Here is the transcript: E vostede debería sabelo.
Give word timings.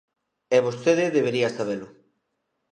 E 0.55 0.57
vostede 0.65 1.13
debería 1.17 1.49
sabelo. 1.57 1.87